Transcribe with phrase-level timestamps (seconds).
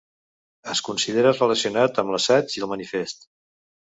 [0.71, 3.29] Es considera relacionat amb l'assaig i el manifest.